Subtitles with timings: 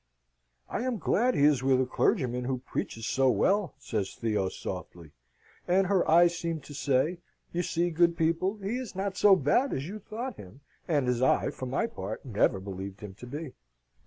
[0.67, 5.11] "I am glad he is with a clergyman who preaches so well," says Theo, softly;
[5.67, 7.19] and her eyes seemed to say,
[7.53, 11.21] You see, good people, he is not so bad as you thought him, and as
[11.21, 13.53] I, for my part, never believed him to be.